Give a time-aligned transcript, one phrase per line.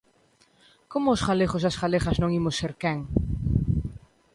[0.91, 2.99] Como os galegos e as galegas non imos ser quen?